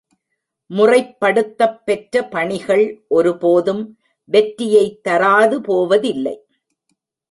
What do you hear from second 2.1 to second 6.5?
பணிகள் ஒரு போதும் வெற்றியைத் தராது போவதில்லை.